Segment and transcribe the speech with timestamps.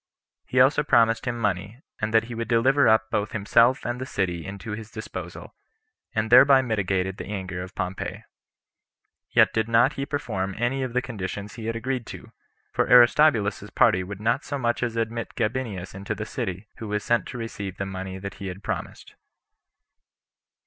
[0.47, 4.05] He also promised him money, and that he would deliver up both himself and the
[4.07, 5.53] city into his disposal,
[6.15, 8.23] and thereby mitigated the anger of Pompey.
[9.29, 12.31] Yet did not he perform any of the conditions he had agreed to;
[12.73, 17.03] for Aristobulus's party would not so much as admit Gabinius into the city, who was
[17.03, 19.13] sent to receive the money that he had promised.